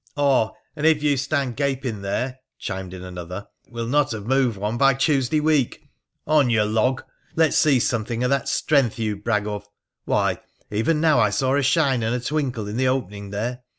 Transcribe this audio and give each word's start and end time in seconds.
'Ah! 0.17 0.49
and 0.75 0.87
if 0.87 1.03
you 1.03 1.15
stand 1.15 1.55
gaping 1.55 2.01
there,' 2.01 2.39
chimed 2.57 2.91
in 2.91 3.03
another,' 3.03 3.45
we'll 3.69 3.85
not 3.85 4.13
have 4.13 4.25
moved 4.25 4.57
one 4.57 4.75
by 4.75 4.95
Tuesday 4.95 5.39
week. 5.39 5.89
On, 6.25 6.49
you 6.49 6.63
log! 6.63 7.03
let's 7.35 7.55
see 7.55 7.79
something 7.79 8.23
of 8.23 8.31
that 8.31 8.47
strength 8.47 8.97
you 8.97 9.15
brag 9.15 9.45
of— 9.45 9.67
why, 10.05 10.39
even 10.71 11.01
now 11.01 11.19
I 11.19 11.29
saw 11.29 11.55
a 11.55 11.61
shine 11.61 12.01
and 12.01 12.25
twinkle 12.25 12.67
in 12.67 12.77
the 12.77 12.87
opening 12.87 13.29
there. 13.29 13.61